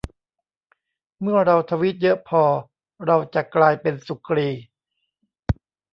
[1.21, 2.43] เมื่อเราทวีตเยอะพอ
[3.05, 4.49] เราจะกลายเป็นสุกรี